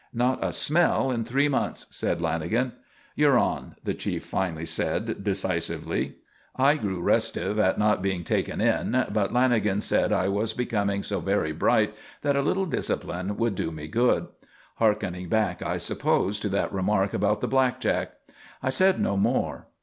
"Not 0.15 0.43
a 0.43 0.51
smell 0.51 1.11
in 1.11 1.23
three 1.23 1.47
months," 1.47 1.85
said 1.91 2.17
Lanagan. 2.21 2.71
"You're 3.15 3.37
on," 3.37 3.75
the 3.83 3.93
chief 3.93 4.23
finally 4.25 4.65
said, 4.65 5.23
decisively. 5.23 6.15
I 6.55 6.73
grew 6.73 6.99
restive 6.99 7.59
at 7.59 7.77
not 7.77 8.01
being 8.01 8.23
taken 8.23 8.59
"in," 8.61 8.93
but 9.11 9.31
Lanagan 9.31 9.79
said 9.79 10.11
I 10.11 10.27
was 10.27 10.53
becoming 10.53 11.03
so 11.03 11.19
very 11.19 11.51
bright 11.51 11.93
that 12.23 12.35
a 12.35 12.41
little 12.41 12.65
discipline 12.65 13.37
would 13.37 13.53
do 13.53 13.69
me 13.71 13.87
good; 13.87 14.25
harkening 14.77 15.29
back, 15.29 15.61
I 15.61 15.77
suppose, 15.77 16.39
to 16.39 16.49
that 16.49 16.73
remark 16.73 17.13
about 17.13 17.39
the 17.39 17.47
blackjack. 17.47 18.13
I 18.63 18.71
said 18.71 18.99
no 18.99 19.15
more. 19.17 19.67